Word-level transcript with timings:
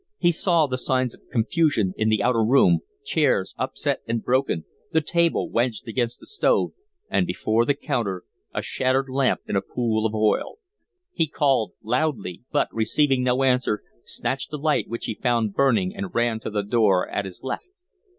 He 0.17 0.31
saw 0.31 0.65
the 0.65 0.79
signs 0.79 1.13
of 1.13 1.21
confusion 1.31 1.93
in 1.95 2.09
the 2.09 2.23
outer 2.23 2.43
room, 2.43 2.79
chairs 3.05 3.53
upset 3.59 4.01
and 4.07 4.23
broken, 4.23 4.65
the 4.91 4.99
table 4.99 5.47
wedged 5.47 5.87
against 5.87 6.19
the 6.19 6.25
stove, 6.25 6.71
and 7.07 7.27
before 7.27 7.65
the 7.67 7.75
counter 7.75 8.23
a 8.51 8.63
shattered 8.63 9.09
lamp 9.11 9.41
in 9.47 9.55
a 9.55 9.61
pool 9.61 10.07
of 10.07 10.15
oil. 10.15 10.55
He 11.13 11.27
called 11.27 11.73
loudly, 11.83 12.41
but, 12.51 12.69
receiving 12.73 13.21
no 13.21 13.43
answer, 13.43 13.83
snatched 14.03 14.51
a 14.53 14.57
light 14.57 14.87
which, 14.89 15.05
he 15.05 15.13
found 15.13 15.53
burning 15.53 15.95
and 15.95 16.15
ran 16.15 16.39
to 16.39 16.49
the 16.49 16.63
door 16.63 17.07
at 17.07 17.25
his 17.25 17.43
left. 17.43 17.67